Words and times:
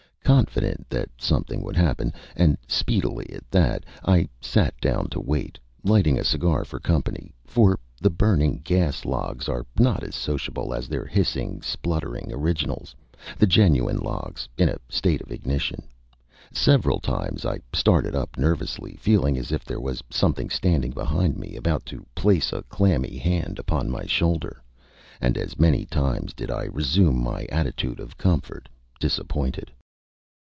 Confident 0.23 0.87
that 0.89 1.09
something 1.17 1.61
would 1.61 1.75
happen, 1.75 2.13
and 2.37 2.57
speedily 2.65 3.29
at 3.33 3.51
that, 3.51 3.85
I 4.01 4.29
sat 4.39 4.79
down 4.79 5.09
to 5.09 5.19
wait, 5.19 5.59
lighting 5.83 6.17
a 6.17 6.23
cigar 6.23 6.63
for 6.63 6.79
company; 6.79 7.33
for 7.43 7.77
burning 8.01 8.61
gas 8.63 9.03
logs 9.03 9.49
are 9.49 9.65
not 9.77 10.03
as 10.03 10.15
sociable 10.15 10.73
as 10.73 10.87
their 10.87 11.03
hissing, 11.05 11.61
spluttering 11.61 12.31
originals, 12.31 12.95
the 13.37 13.45
genuine 13.45 13.97
logs, 13.99 14.47
in 14.57 14.69
a 14.69 14.77
state 14.87 15.19
of 15.19 15.33
ignition. 15.33 15.83
Several 16.53 17.01
times 17.01 17.45
I 17.45 17.59
started 17.73 18.15
up 18.15 18.37
nervously, 18.37 18.95
feeling 19.01 19.37
as 19.37 19.51
if 19.51 19.65
there 19.65 19.81
was 19.81 20.01
something 20.09 20.49
standing 20.49 20.91
behind 20.91 21.37
me 21.37 21.57
about 21.57 21.85
to 21.87 22.05
place 22.15 22.53
a 22.53 22.63
clammy 22.69 23.17
hand 23.17 23.59
upon 23.59 23.91
my 23.91 24.05
shoulder, 24.05 24.63
and 25.19 25.37
as 25.37 25.59
many 25.59 25.83
times 25.85 26.33
did 26.33 26.49
I 26.49 26.65
resume 26.71 27.21
my 27.21 27.43
attitude 27.51 27.99
of 27.99 28.17
comfort, 28.17 28.69
disappointed. 28.97 29.69